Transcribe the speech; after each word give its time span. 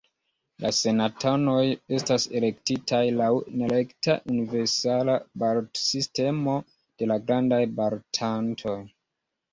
La 0.63 0.69
senatanoj 0.75 1.65
estas 1.97 2.25
elektitaj 2.39 3.01
laŭ 3.19 3.29
nerekta 3.59 4.15
universala 4.37 5.19
balotsistemo 5.45 6.57
de 6.73 7.11
la 7.13 7.21
grandaj 7.29 7.63
balotantoj. 7.83 8.79